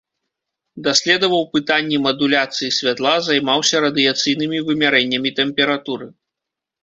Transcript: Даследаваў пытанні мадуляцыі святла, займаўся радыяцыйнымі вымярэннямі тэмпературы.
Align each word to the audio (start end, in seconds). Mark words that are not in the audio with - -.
Даследаваў 0.85 1.43
пытанні 1.57 1.97
мадуляцыі 2.05 2.71
святла, 2.79 3.13
займаўся 3.27 3.83
радыяцыйнымі 3.85 4.63
вымярэннямі 4.69 5.35
тэмпературы. 5.41 6.07